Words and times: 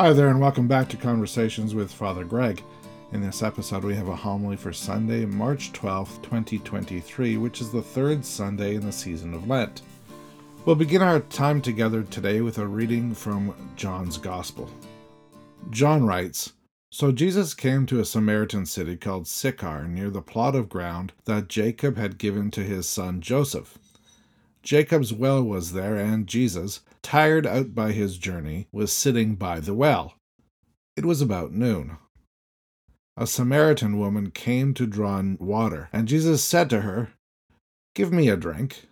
Hi 0.00 0.12
there, 0.12 0.28
and 0.28 0.40
welcome 0.40 0.68
back 0.68 0.88
to 0.90 0.96
Conversations 0.96 1.74
with 1.74 1.90
Father 1.90 2.22
Greg. 2.22 2.62
In 3.10 3.20
this 3.20 3.42
episode, 3.42 3.82
we 3.82 3.96
have 3.96 4.06
a 4.06 4.14
homily 4.14 4.54
for 4.54 4.72
Sunday, 4.72 5.26
March 5.26 5.72
12th, 5.72 6.22
2023, 6.22 7.36
which 7.36 7.60
is 7.60 7.72
the 7.72 7.82
third 7.82 8.24
Sunday 8.24 8.76
in 8.76 8.86
the 8.86 8.92
season 8.92 9.34
of 9.34 9.48
Lent. 9.48 9.82
We'll 10.64 10.76
begin 10.76 11.02
our 11.02 11.18
time 11.18 11.60
together 11.60 12.04
today 12.04 12.42
with 12.42 12.58
a 12.58 12.66
reading 12.68 13.12
from 13.12 13.52
John's 13.74 14.18
Gospel. 14.18 14.70
John 15.70 16.06
writes 16.06 16.52
So 16.90 17.10
Jesus 17.10 17.52
came 17.52 17.84
to 17.86 17.98
a 17.98 18.04
Samaritan 18.04 18.66
city 18.66 18.96
called 18.96 19.26
Sychar 19.26 19.88
near 19.88 20.10
the 20.10 20.22
plot 20.22 20.54
of 20.54 20.68
ground 20.68 21.12
that 21.24 21.48
Jacob 21.48 21.96
had 21.96 22.18
given 22.18 22.52
to 22.52 22.62
his 22.62 22.88
son 22.88 23.20
Joseph. 23.20 23.80
Jacob's 24.62 25.12
well 25.12 25.42
was 25.42 25.72
there, 25.72 25.96
and 25.96 26.28
Jesus, 26.28 26.82
tired 27.02 27.46
out 27.46 27.74
by 27.74 27.92
his 27.92 28.18
journey, 28.18 28.68
was 28.72 28.92
sitting 28.92 29.34
by 29.34 29.60
the 29.60 29.74
well. 29.74 30.14
It 30.96 31.04
was 31.04 31.20
about 31.20 31.52
noon. 31.52 31.98
A 33.16 33.26
Samaritan 33.26 33.98
woman 33.98 34.30
came 34.30 34.74
to 34.74 34.86
draw 34.86 35.20
water, 35.38 35.88
and 35.92 36.06
Jesus 36.06 36.44
said 36.44 36.70
to 36.70 36.82
her, 36.82 37.10
Give 37.94 38.12
me 38.12 38.28
a 38.28 38.36
drink. 38.36 38.86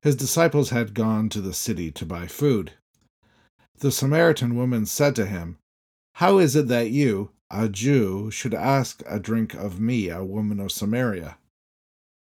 His 0.00 0.16
disciples 0.16 0.70
had 0.70 0.94
gone 0.94 1.28
to 1.30 1.40
the 1.40 1.52
city 1.52 1.90
to 1.92 2.06
buy 2.06 2.26
food. 2.26 2.72
The 3.80 3.92
Samaritan 3.92 4.56
woman 4.56 4.86
said 4.86 5.14
to 5.16 5.26
him, 5.26 5.58
How 6.14 6.38
is 6.38 6.56
it 6.56 6.68
that 6.68 6.90
you, 6.90 7.30
a 7.50 7.68
Jew, 7.68 8.30
should 8.30 8.54
ask 8.54 9.02
a 9.06 9.20
drink 9.20 9.54
of 9.54 9.78
me, 9.78 10.08
a 10.08 10.24
woman 10.24 10.58
of 10.58 10.72
Samaria? 10.72 11.38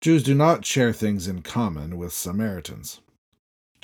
Jews 0.01 0.23
do 0.23 0.34
not 0.34 0.64
share 0.64 0.92
things 0.92 1.28
in 1.28 1.42
common 1.42 1.97
with 1.97 2.12
Samaritans. 2.12 3.01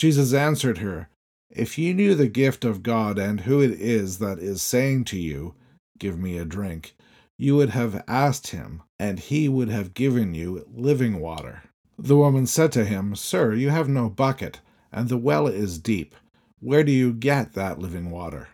Jesus 0.00 0.32
answered 0.32 0.78
her, 0.78 1.10
If 1.50 1.76
you 1.76 1.92
knew 1.92 2.14
the 2.14 2.26
gift 2.26 2.64
of 2.64 2.82
God 2.82 3.18
and 3.18 3.42
who 3.42 3.60
it 3.60 3.72
is 3.72 4.16
that 4.16 4.38
is 4.38 4.62
saying 4.62 5.04
to 5.04 5.18
you, 5.18 5.54
Give 5.98 6.18
me 6.18 6.38
a 6.38 6.46
drink, 6.46 6.96
you 7.36 7.54
would 7.56 7.68
have 7.68 8.02
asked 8.08 8.46
him, 8.46 8.82
and 8.98 9.20
he 9.20 9.46
would 9.46 9.68
have 9.68 9.92
given 9.92 10.34
you 10.34 10.64
living 10.72 11.20
water. 11.20 11.64
The 11.98 12.16
woman 12.16 12.46
said 12.46 12.72
to 12.72 12.86
him, 12.86 13.14
Sir, 13.14 13.52
you 13.52 13.68
have 13.68 13.90
no 13.90 14.08
bucket, 14.08 14.60
and 14.90 15.10
the 15.10 15.18
well 15.18 15.46
is 15.46 15.78
deep. 15.78 16.14
Where 16.60 16.82
do 16.82 16.92
you 16.92 17.12
get 17.12 17.52
that 17.52 17.78
living 17.78 18.10
water? 18.10 18.48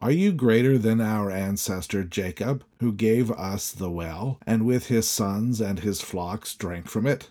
Are 0.00 0.10
you 0.10 0.32
greater 0.32 0.76
than 0.76 1.00
our 1.00 1.30
ancestor 1.30 2.02
Jacob, 2.02 2.64
who 2.80 2.92
gave 2.92 3.30
us 3.30 3.70
the 3.70 3.90
well, 3.90 4.40
and 4.44 4.66
with 4.66 4.88
his 4.88 5.08
sons 5.08 5.60
and 5.60 5.78
his 5.78 6.00
flocks 6.00 6.52
drank 6.56 6.88
from 6.88 7.06
it? 7.06 7.30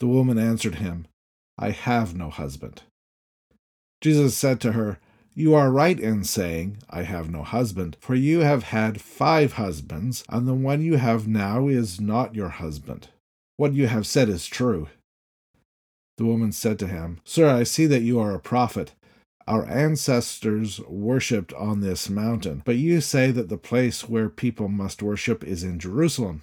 The 0.00 0.08
woman 0.08 0.38
answered 0.38 0.76
him, 0.76 1.06
I 1.58 1.70
have 1.70 2.14
no 2.14 2.30
husband. 2.30 2.82
Jesus 4.00 4.34
said 4.34 4.58
to 4.62 4.72
her, 4.72 4.98
You 5.34 5.54
are 5.54 5.70
right 5.70 6.00
in 6.00 6.24
saying, 6.24 6.78
I 6.88 7.02
have 7.02 7.30
no 7.30 7.42
husband, 7.42 7.98
for 8.00 8.14
you 8.14 8.40
have 8.40 8.64
had 8.64 9.00
five 9.00 9.52
husbands, 9.52 10.24
and 10.30 10.48
the 10.48 10.54
one 10.54 10.80
you 10.80 10.96
have 10.96 11.28
now 11.28 11.68
is 11.68 12.00
not 12.00 12.34
your 12.34 12.48
husband. 12.48 13.08
What 13.58 13.74
you 13.74 13.88
have 13.88 14.06
said 14.06 14.30
is 14.30 14.46
true. 14.46 14.88
The 16.16 16.24
woman 16.24 16.52
said 16.52 16.78
to 16.78 16.86
him, 16.86 17.20
Sir, 17.24 17.50
I 17.50 17.64
see 17.64 17.84
that 17.86 18.02
you 18.02 18.18
are 18.18 18.34
a 18.34 18.40
prophet. 18.40 18.94
Our 19.46 19.66
ancestors 19.66 20.80
worshipped 20.88 21.52
on 21.54 21.80
this 21.80 22.08
mountain, 22.08 22.62
but 22.64 22.76
you 22.76 23.02
say 23.02 23.30
that 23.32 23.50
the 23.50 23.58
place 23.58 24.08
where 24.08 24.30
people 24.30 24.68
must 24.68 25.02
worship 25.02 25.44
is 25.44 25.62
in 25.62 25.78
Jerusalem. 25.78 26.42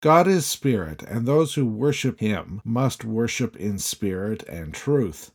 God 0.00 0.26
is 0.26 0.46
spirit, 0.46 1.02
and 1.02 1.26
those 1.26 1.54
who 1.54 1.66
worship 1.66 2.20
him 2.20 2.62
must 2.64 3.04
worship 3.04 3.56
in 3.56 3.78
spirit 3.78 4.42
and 4.44 4.72
truth. 4.72 5.30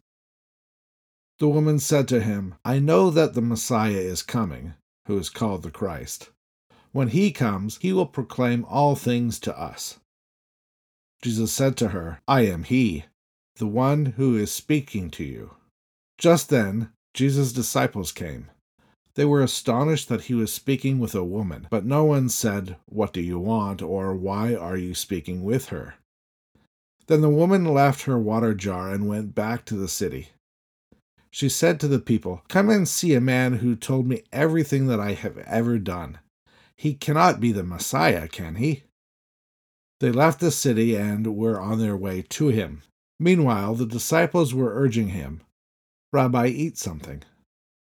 The 1.37 1.47
woman 1.47 1.79
said 1.79 2.07
to 2.07 2.21
him, 2.21 2.55
I 2.65 2.79
know 2.79 3.09
that 3.11 3.33
the 3.33 3.41
Messiah 3.41 3.91
is 3.91 4.23
coming, 4.23 4.73
who 5.05 5.17
is 5.17 5.29
called 5.29 5.63
the 5.63 5.71
Christ. 5.71 6.29
When 6.93 7.09
he 7.09 7.31
comes, 7.31 7.77
he 7.81 7.93
will 7.93 8.05
proclaim 8.07 8.65
all 8.65 8.95
things 8.95 9.39
to 9.41 9.59
us. 9.59 9.99
Jesus 11.21 11.51
said 11.51 11.77
to 11.77 11.89
her, 11.89 12.21
I 12.27 12.41
am 12.47 12.63
he 12.63 13.05
the 13.57 13.67
one 13.67 14.05
who 14.17 14.35
is 14.37 14.51
speaking 14.51 15.09
to 15.11 15.23
you. 15.23 15.55
Just 16.17 16.49
then, 16.49 16.91
Jesus' 17.13 17.53
disciples 17.53 18.11
came. 18.11 18.49
They 19.15 19.25
were 19.25 19.41
astonished 19.41 20.09
that 20.09 20.23
he 20.23 20.33
was 20.33 20.51
speaking 20.51 20.99
with 20.99 21.15
a 21.15 21.23
woman, 21.23 21.67
but 21.69 21.85
no 21.85 22.03
one 22.03 22.27
said, 22.29 22.75
What 22.85 23.13
do 23.13 23.21
you 23.21 23.39
want? 23.39 23.81
or 23.81 24.13
Why 24.13 24.53
are 24.53 24.77
you 24.77 24.93
speaking 24.93 25.43
with 25.43 25.69
her? 25.69 25.95
Then 27.07 27.21
the 27.21 27.29
woman 27.29 27.65
left 27.65 28.03
her 28.03 28.19
water 28.19 28.53
jar 28.53 28.91
and 28.91 29.07
went 29.07 29.33
back 29.33 29.63
to 29.65 29.75
the 29.75 29.87
city. 29.87 30.29
She 31.31 31.49
said 31.49 31.79
to 31.79 31.87
the 31.87 31.99
people, 31.99 32.43
Come 32.49 32.69
and 32.69 32.87
see 32.87 33.13
a 33.13 33.21
man 33.21 33.55
who 33.55 33.75
told 33.75 34.05
me 34.07 34.23
everything 34.33 34.87
that 34.87 34.99
I 34.99 35.13
have 35.13 35.37
ever 35.39 35.77
done. 35.77 36.19
He 36.75 36.93
cannot 36.93 37.39
be 37.39 37.51
the 37.51 37.63
Messiah, 37.63 38.27
can 38.27 38.55
he? 38.55 38.83
They 40.01 40.11
left 40.11 40.41
the 40.41 40.51
city 40.51 40.95
and 40.95 41.35
were 41.37 41.59
on 41.59 41.79
their 41.79 41.95
way 41.95 42.21
to 42.21 42.49
him. 42.49 42.83
Meanwhile, 43.17 43.75
the 43.75 43.85
disciples 43.85 44.53
were 44.53 44.73
urging 44.75 45.09
him, 45.09 45.41
Rabbi, 46.11 46.47
eat 46.47 46.77
something. 46.77 47.23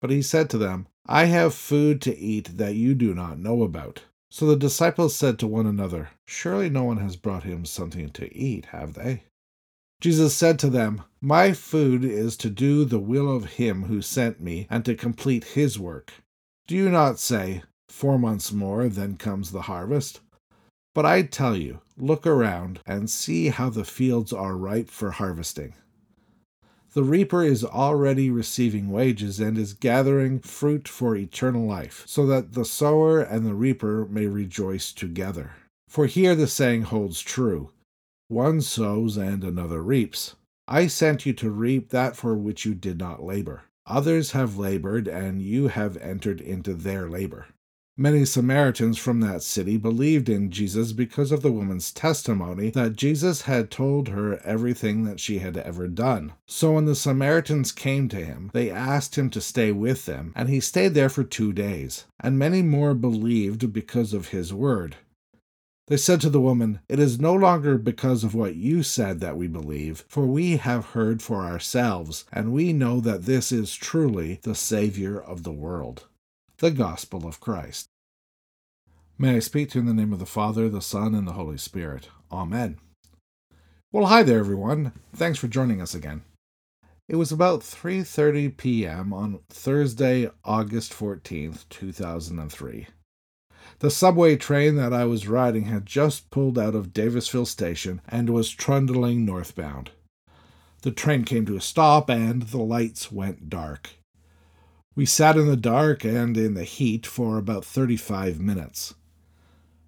But 0.00 0.10
he 0.10 0.22
said 0.22 0.48
to 0.50 0.58
them, 0.58 0.86
I 1.06 1.24
have 1.24 1.54
food 1.54 2.00
to 2.02 2.16
eat 2.16 2.56
that 2.56 2.74
you 2.74 2.94
do 2.94 3.14
not 3.14 3.38
know 3.38 3.62
about. 3.62 4.04
So 4.30 4.46
the 4.46 4.56
disciples 4.56 5.16
said 5.16 5.38
to 5.40 5.46
one 5.46 5.66
another, 5.66 6.10
Surely 6.26 6.70
no 6.70 6.84
one 6.84 6.98
has 6.98 7.16
brought 7.16 7.42
him 7.42 7.64
something 7.64 8.10
to 8.10 8.34
eat, 8.34 8.66
have 8.66 8.94
they? 8.94 9.24
Jesus 10.00 10.34
said 10.34 10.58
to 10.60 10.70
them, 10.70 11.02
My 11.20 11.52
food 11.52 12.04
is 12.04 12.36
to 12.38 12.48
do 12.48 12.84
the 12.84 13.00
will 13.00 13.34
of 13.34 13.54
him 13.54 13.84
who 13.84 14.00
sent 14.00 14.40
me 14.40 14.66
and 14.70 14.84
to 14.84 14.94
complete 14.94 15.44
his 15.44 15.78
work. 15.78 16.12
Do 16.66 16.76
you 16.76 16.88
not 16.88 17.18
say, 17.18 17.62
Four 17.88 18.18
months 18.18 18.52
more, 18.52 18.88
then 18.88 19.16
comes 19.16 19.50
the 19.50 19.62
harvest? 19.62 20.20
But 20.94 21.04
I 21.04 21.22
tell 21.22 21.56
you, 21.56 21.80
look 21.98 22.26
around 22.26 22.80
and 22.86 23.10
see 23.10 23.48
how 23.48 23.68
the 23.68 23.84
fields 23.84 24.32
are 24.32 24.56
ripe 24.56 24.88
for 24.88 25.10
harvesting. 25.10 25.74
The 26.92 27.04
reaper 27.04 27.44
is 27.44 27.64
already 27.64 28.30
receiving 28.30 28.90
wages 28.90 29.38
and 29.38 29.56
is 29.56 29.74
gathering 29.74 30.40
fruit 30.40 30.88
for 30.88 31.14
eternal 31.14 31.64
life, 31.64 32.02
so 32.06 32.26
that 32.26 32.54
the 32.54 32.64
sower 32.64 33.20
and 33.20 33.46
the 33.46 33.54
reaper 33.54 34.06
may 34.06 34.26
rejoice 34.26 34.92
together. 34.92 35.52
For 35.88 36.06
here 36.06 36.34
the 36.34 36.48
saying 36.48 36.82
holds 36.82 37.20
true 37.20 37.70
one 38.26 38.60
sows 38.60 39.16
and 39.16 39.42
another 39.42 39.82
reaps. 39.82 40.36
I 40.68 40.86
sent 40.86 41.26
you 41.26 41.32
to 41.34 41.50
reap 41.50 41.90
that 41.90 42.16
for 42.16 42.36
which 42.36 42.64
you 42.64 42.74
did 42.74 42.98
not 42.98 43.22
labor. 43.22 43.62
Others 43.86 44.32
have 44.32 44.56
labored, 44.56 45.08
and 45.08 45.42
you 45.42 45.66
have 45.68 45.96
entered 45.96 46.40
into 46.40 46.74
their 46.74 47.08
labor. 47.08 47.46
Many 48.02 48.24
Samaritans 48.24 48.96
from 48.96 49.20
that 49.20 49.42
city 49.42 49.76
believed 49.76 50.30
in 50.30 50.50
Jesus 50.50 50.92
because 50.92 51.30
of 51.30 51.42
the 51.42 51.52
woman's 51.52 51.92
testimony 51.92 52.70
that 52.70 52.96
Jesus 52.96 53.42
had 53.42 53.70
told 53.70 54.08
her 54.08 54.40
everything 54.42 55.04
that 55.04 55.20
she 55.20 55.40
had 55.40 55.58
ever 55.58 55.86
done. 55.86 56.32
So 56.46 56.72
when 56.72 56.86
the 56.86 56.94
Samaritans 56.94 57.72
came 57.72 58.08
to 58.08 58.24
him, 58.24 58.50
they 58.54 58.70
asked 58.70 59.18
him 59.18 59.28
to 59.28 59.40
stay 59.42 59.70
with 59.70 60.06
them, 60.06 60.32
and 60.34 60.48
he 60.48 60.60
stayed 60.60 60.94
there 60.94 61.10
for 61.10 61.24
two 61.24 61.52
days. 61.52 62.06
And 62.18 62.38
many 62.38 62.62
more 62.62 62.94
believed 62.94 63.70
because 63.70 64.14
of 64.14 64.28
his 64.28 64.50
word. 64.50 64.96
They 65.88 65.98
said 65.98 66.22
to 66.22 66.30
the 66.30 66.40
woman, 66.40 66.80
It 66.88 66.98
is 66.98 67.20
no 67.20 67.34
longer 67.34 67.76
because 67.76 68.24
of 68.24 68.34
what 68.34 68.56
you 68.56 68.82
said 68.82 69.20
that 69.20 69.36
we 69.36 69.46
believe, 69.46 70.06
for 70.08 70.24
we 70.24 70.56
have 70.56 70.86
heard 70.96 71.20
for 71.20 71.44
ourselves, 71.44 72.24
and 72.32 72.54
we 72.54 72.72
know 72.72 72.98
that 73.00 73.26
this 73.26 73.52
is 73.52 73.74
truly 73.74 74.40
the 74.42 74.54
Savior 74.54 75.20
of 75.20 75.42
the 75.42 75.52
world. 75.52 76.06
The 76.60 76.70
Gospel 76.70 77.26
of 77.26 77.40
Christ. 77.40 77.88
May 79.16 79.36
I 79.36 79.38
speak 79.38 79.70
to 79.70 79.78
you 79.78 79.80
in 79.80 79.86
the 79.86 79.94
name 79.94 80.12
of 80.12 80.18
the 80.18 80.26
Father, 80.26 80.68
the 80.68 80.82
Son, 80.82 81.14
and 81.14 81.26
the 81.26 81.32
Holy 81.32 81.56
Spirit. 81.56 82.10
Amen. 82.30 82.76
Well, 83.90 84.08
hi 84.08 84.22
there 84.22 84.40
everyone. 84.40 84.92
Thanks 85.16 85.38
for 85.38 85.48
joining 85.48 85.80
us 85.80 85.94
again. 85.94 86.20
It 87.08 87.16
was 87.16 87.32
about 87.32 87.60
3:30 87.60 88.58
p.m. 88.58 89.10
on 89.14 89.40
Thursday, 89.48 90.28
August 90.44 90.92
14th, 90.92 91.66
2003. 91.70 92.88
The 93.78 93.90
subway 93.90 94.36
train 94.36 94.76
that 94.76 94.92
I 94.92 95.06
was 95.06 95.28
riding 95.28 95.64
had 95.64 95.86
just 95.86 96.28
pulled 96.28 96.58
out 96.58 96.74
of 96.74 96.92
Davisville 96.92 97.46
station 97.46 98.02
and 98.06 98.28
was 98.28 98.50
trundling 98.50 99.24
northbound. 99.24 99.92
The 100.82 100.90
train 100.90 101.24
came 101.24 101.46
to 101.46 101.56
a 101.56 101.62
stop 101.62 102.10
and 102.10 102.42
the 102.42 102.58
lights 102.58 103.10
went 103.10 103.48
dark. 103.48 103.92
We 104.96 105.06
sat 105.06 105.36
in 105.36 105.46
the 105.46 105.56
dark 105.56 106.04
and 106.04 106.36
in 106.36 106.54
the 106.54 106.64
heat 106.64 107.06
for 107.06 107.38
about 107.38 107.64
35 107.64 108.40
minutes. 108.40 108.94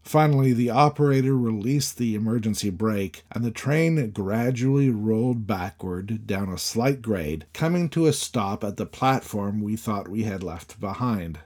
Finally, 0.03 0.53
the 0.53 0.71
operator 0.71 1.37
released 1.37 1.99
the 1.99 2.15
emergency 2.15 2.71
brake, 2.71 3.25
and 3.33 3.45
the 3.45 3.51
train 3.51 4.11
gradually 4.11 4.91
rolled 4.91 5.47
backward 5.47 6.25
down 6.27 6.49
a 6.49 6.59
slight 6.59 7.03
grade, 7.03 7.47
coming 7.53 7.89
to 7.89 8.07
a 8.07 8.13
stop 8.13 8.63
at 8.63 8.77
the 8.77 8.87
platform 8.87 9.61
we 9.61 9.75
thought 9.75 10.09
we 10.09 10.23
had 10.23 10.43
left 10.43 10.79
behind. 10.79 11.41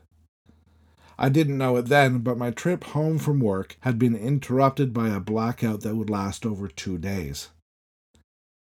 I 1.19 1.31
didn't 1.31 1.57
know 1.57 1.77
it 1.77 1.87
then, 1.87 2.19
but 2.19 2.37
my 2.37 2.51
trip 2.51 2.85
home 2.85 3.19
from 3.19 3.41
work 3.41 3.79
had 3.81 3.99
been 3.99 4.15
interrupted 4.15 4.93
by 4.93 5.09
a 5.09 5.21
blackout 5.21 5.81
that 5.81 5.97
would 5.97 6.11
last 6.11 6.45
over 6.45 6.69
two 6.69 6.99
days. 6.99 7.49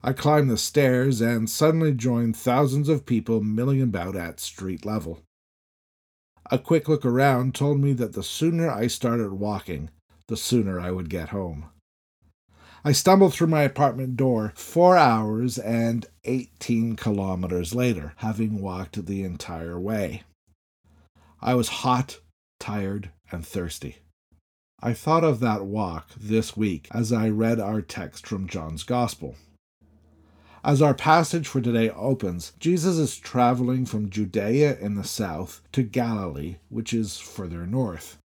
I 0.06 0.12
climbed 0.12 0.51
the 0.51 0.59
stairs 0.59 1.23
and 1.23 1.49
suddenly 1.49 1.95
joined 1.95 2.37
thousands 2.37 2.91
of 2.91 3.06
people 3.06 3.43
milling 3.43 3.81
about 3.81 4.15
at 4.15 4.39
street 4.39 4.85
level. 4.85 5.23
A 6.51 6.59
quick 6.59 6.91
look 6.91 7.06
around 7.06 7.55
told 7.55 7.81
me 7.81 7.95
that 7.95 8.12
the 8.12 8.23
sooner 8.23 8.71
I 8.71 8.87
started 8.87 9.33
walking, 9.33 9.89
the 10.29 10.37
sooner 10.37 10.79
I 10.79 10.91
would 10.91 11.09
get 11.09 11.31
home. 11.31 11.71
I 12.85 12.93
stumbled 12.93 13.33
through 13.33 13.47
my 13.47 13.62
apartment 13.62 14.15
door 14.15 14.53
four 14.56 14.95
hours 14.99 15.56
and 15.56 16.05
18 16.25 16.97
kilometers 16.97 17.75
later, 17.75 18.12
having 18.17 18.61
walked 18.61 19.07
the 19.07 19.23
entire 19.23 19.81
way. 19.81 20.25
I 21.41 21.55
was 21.55 21.81
hot, 21.81 22.21
tired, 22.61 23.09
and 23.33 23.47
thirsty. 23.47 24.00
I 24.83 24.93
thought 24.93 25.25
of 25.25 25.41
that 25.41 25.65
walk 25.65 26.11
this 26.15 26.59
week 26.59 26.89
as 26.91 27.11
I 27.11 27.31
read 27.31 27.59
our 27.59 27.81
text 27.81 28.27
from 28.27 28.47
John's 28.47 28.83
Gospel. 28.83 29.37
As 30.64 30.81
our 30.81 30.94
passage 30.94 31.46
for 31.46 31.61
today 31.61 31.90
opens, 31.90 32.55
Jesus 32.58 32.96
is 32.96 33.19
traveling 33.19 33.84
from 33.84 34.08
Judea 34.08 34.78
in 34.78 34.94
the 34.94 35.05
south 35.05 35.61
to 35.72 35.82
Galilee, 35.82 36.56
which 36.70 36.94
is 36.94 37.19
further 37.19 37.66
north. 37.66 38.16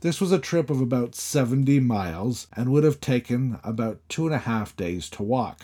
This 0.00 0.20
was 0.20 0.32
a 0.32 0.40
trip 0.40 0.70
of 0.70 0.80
about 0.80 1.14
70 1.14 1.78
miles 1.78 2.48
and 2.56 2.72
would 2.72 2.82
have 2.82 3.00
taken 3.00 3.60
about 3.62 4.00
two 4.08 4.26
and 4.26 4.34
a 4.34 4.38
half 4.38 4.76
days 4.76 5.08
to 5.10 5.22
walk. 5.22 5.60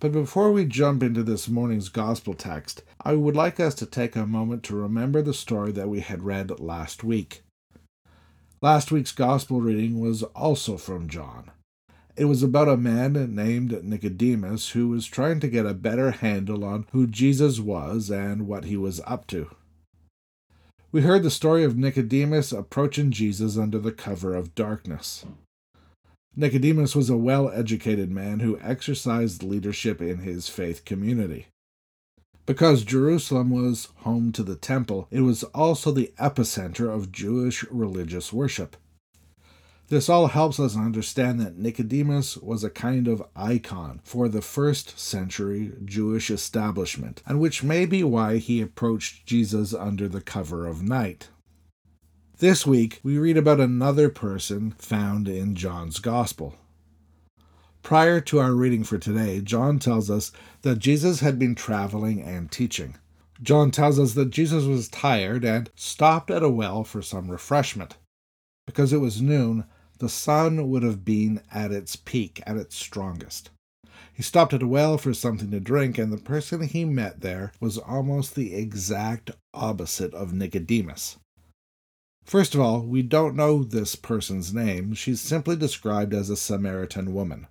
But 0.00 0.10
before 0.10 0.50
we 0.50 0.64
jump 0.64 1.04
into 1.04 1.22
this 1.22 1.48
morning's 1.48 1.88
gospel 1.88 2.34
text, 2.34 2.82
I 3.00 3.14
would 3.14 3.36
like 3.36 3.60
us 3.60 3.76
to 3.76 3.86
take 3.86 4.16
a 4.16 4.26
moment 4.26 4.64
to 4.64 4.74
remember 4.74 5.22
the 5.22 5.32
story 5.32 5.70
that 5.70 5.88
we 5.88 6.00
had 6.00 6.24
read 6.24 6.58
last 6.58 7.04
week. 7.04 7.42
Last 8.60 8.90
week's 8.90 9.12
gospel 9.12 9.60
reading 9.60 10.00
was 10.00 10.24
also 10.24 10.76
from 10.76 11.08
John. 11.08 11.52
It 12.14 12.26
was 12.26 12.42
about 12.42 12.68
a 12.68 12.76
man 12.76 13.34
named 13.34 13.82
Nicodemus 13.82 14.70
who 14.70 14.88
was 14.88 15.06
trying 15.06 15.40
to 15.40 15.48
get 15.48 15.64
a 15.64 15.72
better 15.72 16.10
handle 16.10 16.62
on 16.62 16.86
who 16.92 17.06
Jesus 17.06 17.58
was 17.58 18.10
and 18.10 18.46
what 18.46 18.64
he 18.64 18.76
was 18.76 19.00
up 19.06 19.26
to. 19.28 19.50
We 20.90 21.00
heard 21.00 21.22
the 21.22 21.30
story 21.30 21.64
of 21.64 21.78
Nicodemus 21.78 22.52
approaching 22.52 23.12
Jesus 23.12 23.56
under 23.56 23.78
the 23.78 23.92
cover 23.92 24.34
of 24.34 24.54
darkness. 24.54 25.24
Nicodemus 26.36 26.94
was 26.94 27.08
a 27.08 27.16
well 27.16 27.48
educated 27.48 28.10
man 28.10 28.40
who 28.40 28.60
exercised 28.60 29.42
leadership 29.42 30.02
in 30.02 30.18
his 30.18 30.50
faith 30.50 30.84
community. 30.84 31.46
Because 32.44 32.84
Jerusalem 32.84 33.50
was 33.50 33.88
home 33.98 34.32
to 34.32 34.42
the 34.42 34.56
temple, 34.56 35.08
it 35.10 35.20
was 35.20 35.44
also 35.44 35.90
the 35.90 36.12
epicenter 36.18 36.92
of 36.92 37.12
Jewish 37.12 37.64
religious 37.70 38.32
worship. 38.32 38.76
This 39.92 40.08
all 40.08 40.28
helps 40.28 40.58
us 40.58 40.74
understand 40.74 41.38
that 41.40 41.58
Nicodemus 41.58 42.38
was 42.38 42.64
a 42.64 42.70
kind 42.70 43.06
of 43.06 43.22
icon 43.36 44.00
for 44.02 44.26
the 44.26 44.40
first 44.40 44.98
century 44.98 45.70
Jewish 45.84 46.30
establishment, 46.30 47.22
and 47.26 47.38
which 47.38 47.62
may 47.62 47.84
be 47.84 48.02
why 48.02 48.38
he 48.38 48.62
approached 48.62 49.26
Jesus 49.26 49.74
under 49.74 50.08
the 50.08 50.22
cover 50.22 50.66
of 50.66 50.82
night. 50.82 51.28
This 52.38 52.66
week, 52.66 53.00
we 53.02 53.18
read 53.18 53.36
about 53.36 53.60
another 53.60 54.08
person 54.08 54.70
found 54.78 55.28
in 55.28 55.54
John's 55.54 55.98
Gospel. 55.98 56.54
Prior 57.82 58.18
to 58.22 58.38
our 58.40 58.54
reading 58.54 58.84
for 58.84 58.96
today, 58.96 59.42
John 59.42 59.78
tells 59.78 60.10
us 60.10 60.32
that 60.62 60.78
Jesus 60.78 61.20
had 61.20 61.38
been 61.38 61.54
traveling 61.54 62.22
and 62.22 62.50
teaching. 62.50 62.96
John 63.42 63.70
tells 63.70 63.98
us 63.98 64.14
that 64.14 64.30
Jesus 64.30 64.64
was 64.64 64.88
tired 64.88 65.44
and 65.44 65.68
stopped 65.76 66.30
at 66.30 66.42
a 66.42 66.48
well 66.48 66.82
for 66.82 67.02
some 67.02 67.30
refreshment. 67.30 67.98
Because 68.64 68.94
it 68.94 68.98
was 68.98 69.20
noon, 69.20 69.64
the 70.02 70.08
sun 70.08 70.68
would 70.68 70.82
have 70.82 71.04
been 71.04 71.40
at 71.54 71.70
its 71.70 71.94
peak, 71.94 72.42
at 72.44 72.56
its 72.56 72.74
strongest. 72.74 73.50
He 74.12 74.20
stopped 74.20 74.52
at 74.52 74.60
a 74.60 74.66
well 74.66 74.98
for 74.98 75.14
something 75.14 75.52
to 75.52 75.60
drink, 75.60 75.96
and 75.96 76.12
the 76.12 76.16
person 76.16 76.62
he 76.62 76.84
met 76.84 77.20
there 77.20 77.52
was 77.60 77.78
almost 77.78 78.34
the 78.34 78.52
exact 78.52 79.30
opposite 79.54 80.12
of 80.12 80.32
Nicodemus. 80.32 81.18
First 82.24 82.56
of 82.56 82.60
all, 82.60 82.80
we 82.80 83.02
don't 83.02 83.36
know 83.36 83.62
this 83.62 83.94
person's 83.94 84.52
name. 84.52 84.92
She's 84.94 85.20
simply 85.20 85.54
described 85.54 86.12
as 86.12 86.30
a 86.30 86.36
Samaritan 86.36 87.14
woman. 87.14 87.46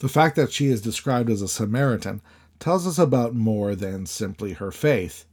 The 0.00 0.08
fact 0.08 0.34
that 0.34 0.50
she 0.50 0.66
is 0.66 0.82
described 0.82 1.30
as 1.30 1.40
a 1.40 1.46
Samaritan 1.46 2.20
tells 2.58 2.84
us 2.84 2.98
about 2.98 3.36
more 3.36 3.76
than 3.76 4.06
simply 4.06 4.54
her 4.54 4.72
faith. 4.72 5.24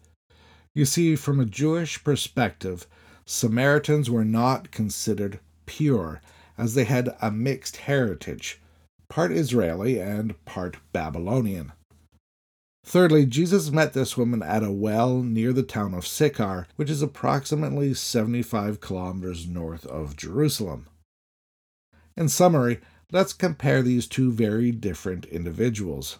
You 0.75 0.85
see, 0.85 1.15
from 1.15 1.39
a 1.39 1.45
Jewish 1.45 2.03
perspective, 2.03 2.85
Samaritans 3.25 4.07
were 4.11 4.23
not 4.23 4.69
considered 4.69 5.39
pure 5.65 6.21
as 6.59 6.73
they 6.73 6.83
had 6.83 7.15
a 7.21 7.31
mixed 7.31 7.77
heritage, 7.77 8.61
part 9.07 9.31
Israeli 9.31 9.99
and 9.99 10.43
part 10.45 10.77
Babylonian. 10.91 11.71
Thirdly, 12.83 13.25
Jesus 13.25 13.71
met 13.71 13.93
this 13.93 14.17
woman 14.17 14.41
at 14.41 14.63
a 14.63 14.71
well 14.71 15.21
near 15.21 15.53
the 15.53 15.63
town 15.63 15.93
of 15.93 16.07
Sychar, 16.07 16.67
which 16.75 16.89
is 16.89 17.01
approximately 17.01 17.93
75 17.93 18.81
kilometers 18.81 19.47
north 19.47 19.85
of 19.85 20.17
Jerusalem. 20.17 20.87
In 22.17 22.27
summary, 22.27 22.79
let's 23.11 23.31
compare 23.31 23.81
these 23.81 24.07
two 24.07 24.31
very 24.31 24.71
different 24.71 25.25
individuals. 25.25 26.19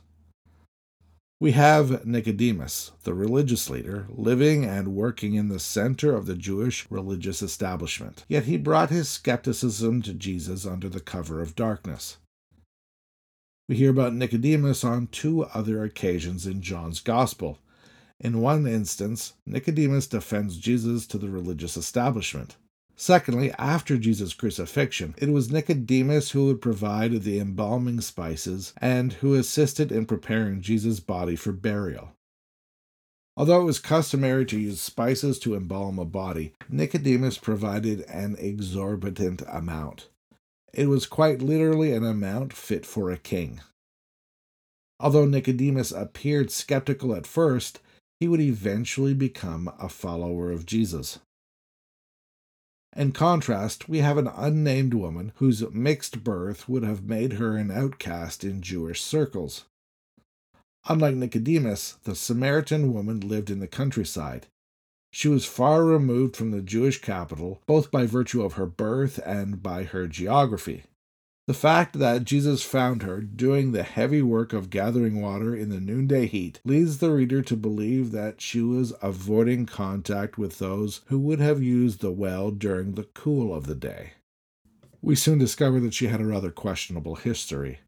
We 1.42 1.54
have 1.54 2.06
Nicodemus, 2.06 2.92
the 3.04 3.14
religious 3.14 3.70
leader, 3.70 4.08
living 4.10 4.66
and 4.66 4.94
working 4.94 5.36
in 5.36 5.48
the 5.48 5.60
center 5.60 6.14
of 6.14 6.26
the 6.26 6.36
Jewish 6.36 6.86
religious 6.92 7.42
establishment, 7.42 8.26
yet 8.28 8.44
he 8.44 8.58
brought 8.58 8.90
his 8.90 9.08
skepticism 9.08 10.02
to 10.02 10.14
Jesus 10.14 10.66
under 10.66 10.90
the 10.90 11.00
cover 11.00 11.42
of 11.42 11.56
darkness. 11.56 12.18
We 13.70 13.78
hear 13.78 13.92
about 13.92 14.14
Nicodemus 14.14 14.84
on 14.84 15.08
two 15.08 15.44
other 15.46 15.82
occasions 15.82 16.46
in 16.46 16.62
John's 16.62 17.00
Gospel. 17.00 17.60
In 18.20 18.42
one 18.42 18.68
instance, 18.68 19.34
Nicodemus 19.46 20.08
defends 20.08 20.58
Jesus 20.58 21.08
to 21.08 21.18
the 21.18 21.30
religious 21.30 21.78
establishment. 21.78 22.58
Secondly, 23.02 23.54
after 23.58 23.98
Jesus' 23.98 24.34
crucifixion, 24.34 25.16
it 25.18 25.30
was 25.30 25.50
Nicodemus 25.50 26.32
who 26.32 26.48
would 26.48 26.62
provide 26.62 27.22
the 27.22 27.40
embalming 27.40 28.02
spices 28.02 28.74
and 28.82 29.14
who 29.14 29.36
assisted 29.36 29.90
in 29.90 30.06
preparing 30.06 30.60
Jesus' 30.60 31.00
body 31.00 31.38
for 31.38 31.54
burial. 31.54 32.12
Although 33.38 33.62
it 33.62 33.64
was 33.64 33.80
customary 33.80 34.46
to 34.48 34.60
use 34.60 34.82
spices 34.82 35.40
to 35.40 35.56
embalm 35.56 35.98
a 35.98 36.04
body, 36.04 36.52
Nicodemus 36.68 37.38
provided 37.38 38.02
an 38.10 38.36
exorbitant 38.38 39.44
amount. 39.48 40.10
It 40.74 40.88
was 40.88 41.06
quite 41.06 41.42
literally 41.42 41.94
an 41.94 42.04
amount 42.04 42.52
fit 42.52 42.86
for 42.86 43.10
a 43.10 43.18
king. 43.18 43.62
Although 45.00 45.26
Nicodemus 45.26 45.94
appeared 45.94 46.52
skeptical 46.52 47.16
at 47.16 47.26
first, 47.26 47.80
he 48.20 48.28
would 48.28 48.42
eventually 48.42 49.14
become 49.14 49.72
a 49.80 49.88
follower 49.88 50.52
of 50.52 50.66
Jesus. 50.66 51.20
In 52.96 53.12
contrast, 53.12 53.88
we 53.88 54.00
have 54.00 54.18
an 54.18 54.28
unnamed 54.28 54.94
woman 54.94 55.32
whose 55.36 55.70
mixed 55.72 56.24
birth 56.24 56.68
would 56.68 56.84
have 56.84 57.04
made 57.04 57.34
her 57.34 57.56
an 57.56 57.70
outcast 57.70 58.44
in 58.44 58.62
Jewish 58.62 59.02
circles. 59.02 59.66
Unlike 60.88 61.16
Nicodemus, 61.16 61.98
the 62.04 62.16
Samaritan 62.16 62.94
woman 62.94 63.20
lived 63.20 63.50
in 63.50 63.60
the 63.60 63.68
countryside. 63.68 64.48
She 65.12 65.28
was 65.28 65.46
far 65.46 65.86
removed 65.86 66.36
from 66.36 66.52
the 66.52 66.62
Jewish 66.62 67.02
capital, 67.02 67.62
both 67.68 67.92
by 67.92 68.06
virtue 68.06 68.44
of 68.44 68.54
her 68.54 68.66
birth 68.66 69.20
and 69.26 69.62
by 69.62 69.84
her 69.84 70.08
geography. 70.08 70.84
The 71.50 71.56
fact 71.56 71.98
that 71.98 72.26
Jesus 72.26 72.62
found 72.62 73.02
her 73.02 73.22
doing 73.22 73.72
the 73.72 73.82
heavy 73.82 74.22
work 74.22 74.54
of 74.54 74.70
gathering 74.70 75.20
water 75.20 75.56
in 75.56 75.70
the 75.70 75.80
noonday 75.80 76.28
heat 76.28 76.60
leads 76.64 77.00
the 77.00 77.10
reader 77.12 77.42
to 77.42 77.58
believe 77.58 78.12
that 78.12 78.40
she 78.40 78.62
was 78.62 78.94
avoiding 79.02 79.66
contact 79.66 80.38
with 80.38 80.60
those 80.60 81.02
who 81.08 81.18
would 81.18 81.40
have 81.40 81.64
used 81.64 82.02
the 82.02 82.12
well 82.12 82.52
during 82.52 82.92
the 82.92 83.06
cool 83.16 83.52
of 83.52 83.66
the 83.66 83.74
day. 83.74 84.12
We 85.02 85.16
soon 85.16 85.40
discovered 85.40 85.80
that 85.80 85.96
she 85.96 86.06
had 86.06 86.22
a 86.22 86.28
rather 86.28 86.52
questionable 86.52 87.16
history. 87.16 87.80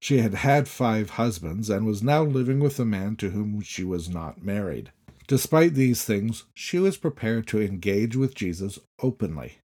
She 0.00 0.20
had 0.20 0.32
had 0.32 0.66
five 0.66 1.10
husbands 1.10 1.68
and 1.68 1.84
was 1.84 2.02
now 2.02 2.22
living 2.22 2.58
with 2.58 2.80
a 2.80 2.86
man 2.86 3.16
to 3.16 3.28
whom 3.28 3.60
she 3.60 3.84
was 3.84 4.08
not 4.08 4.42
married. 4.42 4.92
Despite 5.26 5.74
these 5.74 6.06
things, 6.06 6.44
she 6.54 6.78
was 6.78 6.96
prepared 6.96 7.46
to 7.48 7.60
engage 7.60 8.16
with 8.16 8.34
Jesus 8.34 8.78
openly. 9.02 9.58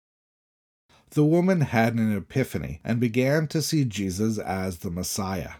The 1.10 1.24
woman 1.24 1.62
had 1.62 1.94
an 1.94 2.14
epiphany 2.16 2.80
and 2.84 3.00
began 3.00 3.46
to 3.48 3.62
see 3.62 3.84
Jesus 3.84 4.38
as 4.38 4.78
the 4.78 4.90
Messiah. 4.90 5.54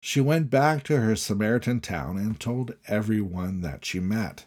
She 0.00 0.20
went 0.20 0.50
back 0.50 0.84
to 0.84 1.00
her 1.00 1.16
Samaritan 1.16 1.80
town 1.80 2.18
and 2.18 2.38
told 2.38 2.76
everyone 2.86 3.62
that 3.62 3.84
she 3.84 4.00
met. 4.00 4.44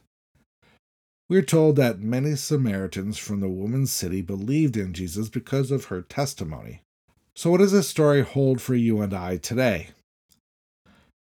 We're 1.29 1.41
told 1.41 1.75
that 1.75 1.99
many 1.99 2.35
Samaritans 2.35 3.17
from 3.17 3.41
the 3.41 3.49
woman's 3.49 3.91
city 3.91 4.21
believed 4.21 4.77
in 4.77 4.93
Jesus 4.93 5.27
because 5.27 5.71
of 5.71 5.85
her 5.85 6.01
testimony. 6.01 6.81
So, 7.35 7.51
what 7.51 7.57
does 7.57 7.73
this 7.73 7.89
story 7.89 8.21
hold 8.21 8.61
for 8.61 8.75
you 8.75 9.01
and 9.01 9.13
I 9.13 9.37
today? 9.37 9.89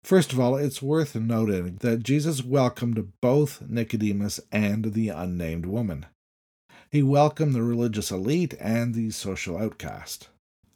First 0.02 0.32
of 0.32 0.40
all, 0.40 0.56
it's 0.56 0.82
worth 0.82 1.14
noting 1.14 1.76
that 1.76 2.02
Jesus 2.02 2.42
welcomed 2.42 3.12
both 3.20 3.62
Nicodemus 3.62 4.40
and 4.50 4.92
the 4.92 5.10
unnamed 5.10 5.66
woman. 5.66 6.06
He 6.92 7.02
welcomed 7.02 7.54
the 7.54 7.62
religious 7.62 8.10
elite 8.10 8.52
and 8.60 8.94
the 8.94 9.12
social 9.12 9.56
outcast. 9.56 10.28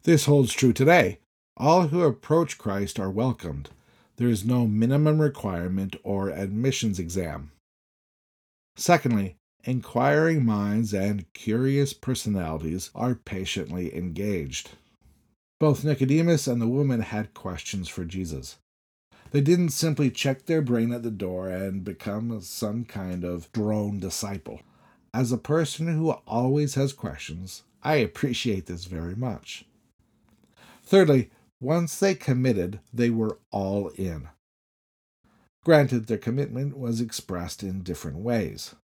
This 0.05 0.25
holds 0.25 0.55
true 0.55 0.73
today. 0.73 1.19
All 1.59 1.89
who 1.89 2.01
approach 2.05 2.57
Christ 2.57 2.99
are 2.99 3.11
welcomed. 3.11 3.69
There 4.17 4.29
is 4.29 4.43
no 4.43 4.67
minimum 4.67 5.21
requirement 5.21 5.95
or 6.03 6.31
admissions 6.31 6.99
exam. 6.99 7.51
Secondly, 8.77 9.37
inquiring 9.65 10.43
minds 10.43 10.95
and 10.95 11.31
curious 11.35 11.93
personalities 11.93 12.91
are 12.95 13.15
patiently 13.15 13.95
engaged. 13.95 14.71
Both 15.61 15.85
Nicodemus 15.85 16.47
and 16.47 16.63
the 16.63 16.67
woman 16.67 17.03
had 17.03 17.35
questions 17.35 17.91
for 17.91 18.07
Jesus. 18.07 18.57
They 19.33 19.43
didn't 19.43 19.71
simply 19.71 20.11
check 20.11 20.47
their 20.47 20.63
brain 20.63 20.93
at 20.93 21.03
the 21.03 21.11
door 21.11 21.51
and 21.51 21.85
become 21.85 22.41
some 22.41 22.87
kind 22.87 23.23
of 23.23 23.53
drone 23.53 24.01
disciple. 24.01 24.63
As 25.17 25.33
a 25.33 25.39
person 25.39 25.87
who 25.87 26.11
always 26.11 26.75
has 26.75 26.93
questions, 26.93 27.63
I 27.83 27.95
appreciate 27.95 28.67
this 28.67 28.85
very 28.85 29.17
much. 29.17 29.65
Thirdly, 30.85 31.31
once 31.59 31.99
they 31.99 32.15
committed, 32.15 32.81
they 32.93 33.09
were 33.09 33.39
all 33.51 33.89
in. 33.97 34.29
Granted, 35.65 36.07
their 36.07 36.19
commitment 36.19 36.77
was 36.77 37.01
expressed 37.01 37.63
in 37.63 37.83
different 37.83 38.19
ways. 38.19 38.75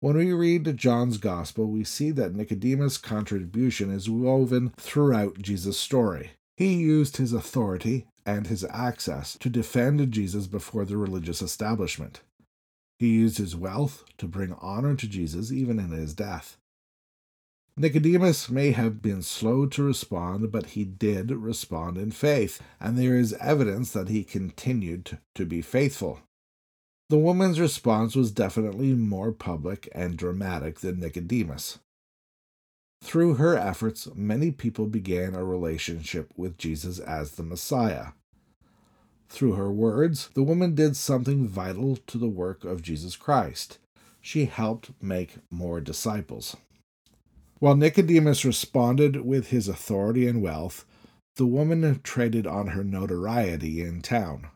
When 0.00 0.16
we 0.16 0.32
read 0.32 0.78
John's 0.78 1.18
Gospel, 1.18 1.66
we 1.66 1.84
see 1.84 2.10
that 2.12 2.34
Nicodemus' 2.34 2.96
contribution 2.96 3.90
is 3.90 4.08
woven 4.08 4.72
throughout 4.78 5.42
Jesus' 5.42 5.78
story. 5.78 6.30
He 6.56 6.72
used 6.76 7.18
his 7.18 7.34
authority 7.34 8.06
and 8.24 8.46
his 8.46 8.64
access 8.64 9.36
to 9.36 9.50
defend 9.50 10.10
Jesus 10.10 10.46
before 10.46 10.86
the 10.86 10.96
religious 10.96 11.42
establishment. 11.42 12.22
He 13.00 13.08
used 13.08 13.38
his 13.38 13.56
wealth 13.56 14.04
to 14.18 14.28
bring 14.28 14.52
honor 14.60 14.94
to 14.94 15.08
Jesus 15.08 15.50
even 15.50 15.78
in 15.78 15.90
his 15.90 16.12
death. 16.12 16.58
Nicodemus 17.74 18.50
may 18.50 18.72
have 18.72 19.00
been 19.00 19.22
slow 19.22 19.64
to 19.64 19.82
respond, 19.82 20.52
but 20.52 20.66
he 20.66 20.84
did 20.84 21.30
respond 21.30 21.96
in 21.96 22.10
faith, 22.10 22.60
and 22.78 22.98
there 22.98 23.16
is 23.16 23.32
evidence 23.40 23.92
that 23.92 24.10
he 24.10 24.22
continued 24.22 25.16
to 25.34 25.46
be 25.46 25.62
faithful. 25.62 26.20
The 27.08 27.16
woman's 27.16 27.58
response 27.58 28.14
was 28.14 28.30
definitely 28.30 28.92
more 28.92 29.32
public 29.32 29.88
and 29.92 30.18
dramatic 30.18 30.80
than 30.80 31.00
Nicodemus. 31.00 31.78
Through 33.02 33.36
her 33.36 33.56
efforts, 33.56 34.08
many 34.14 34.50
people 34.50 34.84
began 34.84 35.34
a 35.34 35.42
relationship 35.42 36.34
with 36.36 36.58
Jesus 36.58 36.98
as 36.98 37.32
the 37.32 37.42
Messiah. 37.42 38.08
Through 39.30 39.52
her 39.52 39.70
words, 39.70 40.28
the 40.34 40.42
woman 40.42 40.74
did 40.74 40.96
something 40.96 41.46
vital 41.46 41.96
to 42.08 42.18
the 42.18 42.28
work 42.28 42.64
of 42.64 42.82
Jesus 42.82 43.16
Christ. 43.16 43.78
She 44.20 44.46
helped 44.46 44.90
make 45.00 45.36
more 45.50 45.80
disciples. 45.80 46.56
While 47.60 47.76
Nicodemus 47.76 48.44
responded 48.44 49.24
with 49.24 49.48
his 49.48 49.68
authority 49.68 50.26
and 50.26 50.42
wealth, 50.42 50.84
the 51.36 51.46
woman 51.46 52.00
traded 52.02 52.46
on 52.46 52.68
her 52.68 52.82
notoriety 52.82 53.80
in 53.80 54.02
town. 54.02 54.48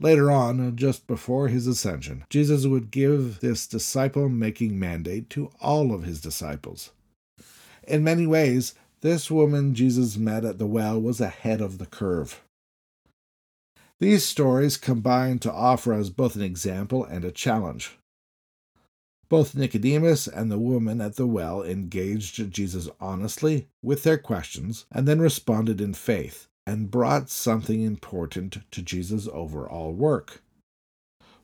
Later 0.00 0.30
on, 0.30 0.76
just 0.76 1.06
before 1.06 1.48
his 1.48 1.66
ascension, 1.66 2.24
Jesus 2.30 2.66
would 2.66 2.90
give 2.90 3.40
this 3.40 3.66
disciple 3.66 4.28
making 4.28 4.78
mandate 4.78 5.28
to 5.30 5.50
all 5.60 5.92
of 5.92 6.04
his 6.04 6.20
disciples. 6.20 6.92
In 7.86 8.04
many 8.04 8.26
ways, 8.26 8.74
this 9.00 9.30
woman 9.30 9.74
Jesus 9.74 10.16
met 10.16 10.44
at 10.44 10.58
the 10.58 10.66
well 10.66 11.00
was 11.00 11.20
ahead 11.20 11.60
of 11.60 11.78
the 11.78 11.86
curve. 11.86 12.40
These 14.02 14.24
stories 14.24 14.78
combine 14.78 15.38
to 15.38 15.52
offer 15.52 15.92
us 15.92 16.08
both 16.08 16.34
an 16.34 16.42
example 16.42 17.04
and 17.04 17.24
a 17.24 17.30
challenge. 17.30 17.98
Both 19.28 19.54
Nicodemus 19.54 20.26
and 20.26 20.50
the 20.50 20.58
woman 20.58 21.00
at 21.00 21.14
the 21.14 21.26
well 21.28 21.62
engaged 21.62 22.50
Jesus 22.50 22.88
honestly 22.98 23.68
with 23.80 24.02
their 24.02 24.18
questions 24.18 24.86
and 24.90 25.06
then 25.06 25.20
responded 25.20 25.80
in 25.80 25.94
faith 25.94 26.48
and 26.66 26.90
brought 26.90 27.30
something 27.30 27.80
important 27.80 28.68
to 28.72 28.82
Jesus' 28.82 29.28
overall 29.32 29.92
work. 29.92 30.42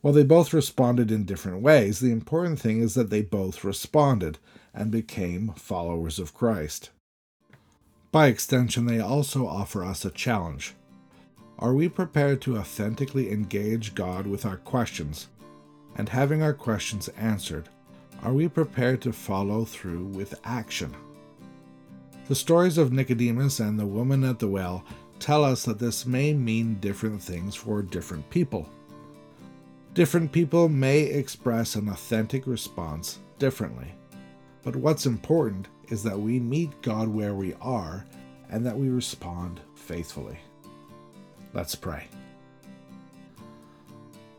While 0.01 0.15
they 0.15 0.25
both 0.25 0.53
responded 0.53 1.13
in 1.13 1.27
different 1.27 1.63
ways, 1.63 2.01
the 2.01 2.11
important 2.11 2.59
thing 2.59 2.81
is 2.81 2.95
that 2.95 3.09
they 3.09 3.23
both 3.23 3.63
responded 3.63 4.39
and 4.75 4.91
became 4.91 5.53
followers 5.53 6.19
of 6.19 6.35
Christ. 6.35 6.91
By 8.11 8.27
extension, 8.27 8.87
they 8.87 8.99
also 8.99 9.47
offer 9.47 9.85
us 9.85 10.05
a 10.05 10.11
challenge. 10.11 10.75
Are 11.61 11.75
we 11.75 11.89
prepared 11.89 12.41
to 12.43 12.57
authentically 12.59 13.33
engage 13.33 13.97
God 13.97 14.29
with 14.29 14.47
our 14.47 14.59
questions? 14.59 15.27
And 15.97 16.09
having 16.09 16.41
our 16.41 16.55
questions 16.55 17.09
answered, 17.19 17.69
are 18.23 18.33
we 18.33 18.49
prepared 18.49 19.03
to 19.03 19.13
follow 19.13 19.65
through 19.65 20.05
with 20.05 20.39
action? 20.45 20.95
The 22.29 22.37
stories 22.37 22.79
of 22.79 22.93
Nicodemus 22.93 23.59
and 23.59 23.79
the 23.79 23.87
woman 23.87 24.23
at 24.23 24.39
the 24.39 24.47
well 24.47 24.85
tell 25.19 25.45
us 25.45 25.65
that 25.65 25.81
this 25.81 26.07
may 26.07 26.33
mean 26.33 26.75
different 26.75 27.21
things 27.21 27.57
for 27.57 27.83
different 27.83 28.31
people. 28.31 28.69
Different 29.95 30.31
people 30.31 30.69
may 30.69 31.01
express 31.01 31.75
an 31.75 31.89
authentic 31.89 32.47
response 32.47 33.19
differently. 33.41 33.93
But 34.63 34.77
what's 34.77 35.07
important 35.07 35.67
is 35.89 36.05
that 36.05 36.21
we 36.21 36.39
meet 36.39 36.83
God 36.83 37.09
where 37.09 37.35
we 37.35 37.55
are 37.61 38.05
and 38.49 38.65
that 38.65 38.79
we 38.79 38.91
respond 38.91 39.61
faithfully. 39.75 40.39
Let's 41.53 41.75
pray. 41.75 42.09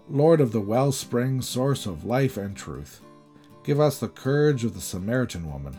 Lord 0.09 0.41
of 0.41 0.51
the 0.51 0.61
wellspring, 0.61 1.41
source 1.41 1.85
of 1.85 2.05
life 2.05 2.37
and 2.37 2.55
truth, 2.55 3.01
Give 3.63 3.79
us 3.79 3.99
the 3.99 4.07
courage 4.07 4.63
of 4.65 4.73
the 4.73 4.81
Samaritan 4.81 5.51
woman, 5.51 5.77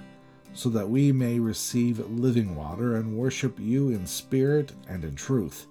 so 0.54 0.68
that 0.68 0.88
we 0.88 1.10
may 1.10 1.40
receive 1.40 1.98
living 1.98 2.54
water 2.54 2.94
and 2.94 3.16
worship 3.16 3.58
you 3.58 3.88
in 3.88 4.06
spirit 4.06 4.72
and 4.88 5.02
in 5.02 5.16
truth, 5.16 5.66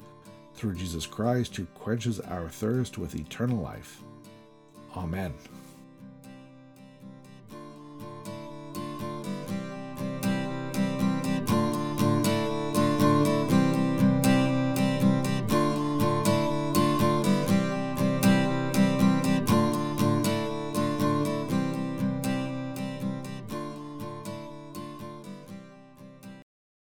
through 0.54 0.76
Jesus 0.76 1.06
Christ, 1.06 1.56
who 1.56 1.66
quenches 1.66 2.20
our 2.20 2.50
thirst 2.50 2.98
with 2.98 3.16
eternal 3.16 3.62
life. 3.62 4.02
Amen. 4.98 5.34